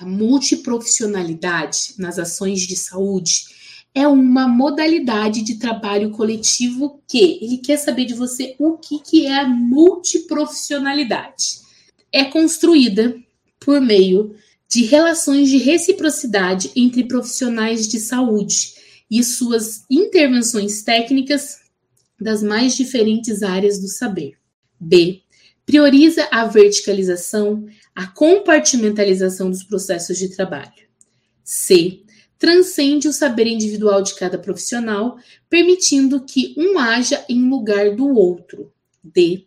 [0.00, 3.44] A multiprofissionalidade nas ações de saúde
[3.94, 9.26] é uma modalidade de trabalho coletivo que ele quer saber de você o que, que
[9.26, 11.60] é a multiprofissionalidade.
[12.12, 13.16] É construída
[13.60, 14.34] por meio
[14.68, 18.74] de relações de reciprocidade entre profissionais de saúde
[19.08, 21.60] e suas intervenções técnicas
[22.20, 24.36] das mais diferentes áreas do saber.
[24.80, 25.23] B.
[25.66, 30.84] Prioriza a verticalização, a compartimentalização dos processos de trabalho.
[31.42, 32.02] C
[32.38, 35.16] transcende o saber individual de cada profissional,
[35.48, 38.70] permitindo que um haja em lugar do outro.
[39.02, 39.46] D.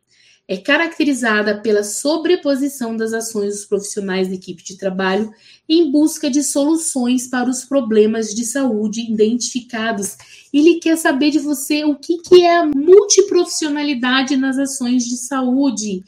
[0.50, 5.30] É caracterizada pela sobreposição das ações dos profissionais da equipe de trabalho
[5.68, 10.16] em busca de soluções para os problemas de saúde identificados.
[10.54, 16.06] Ele quer saber de você o que, que é a multiprofissionalidade nas ações de saúde.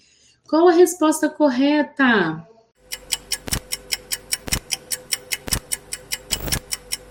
[0.47, 2.47] Qual a resposta correta?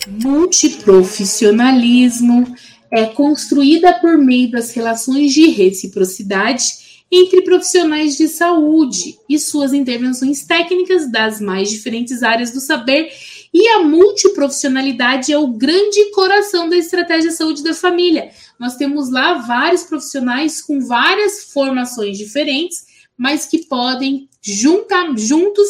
[0.09, 2.55] multiprofissionalismo
[2.91, 10.45] é construída por meio das relações de reciprocidade entre profissionais de saúde e suas intervenções
[10.45, 13.11] técnicas das mais diferentes áreas do saber,
[13.53, 18.31] e a multiprofissionalidade é o grande coração da estratégia saúde da família.
[18.59, 25.67] Nós temos lá vários profissionais com várias formações diferentes, mas que podem juntar juntos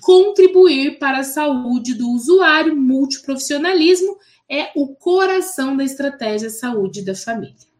[0.00, 2.76] contribuir para a saúde do usuário.
[2.76, 4.18] Multiprofissionalismo
[4.50, 7.71] é o coração da estratégia saúde da família.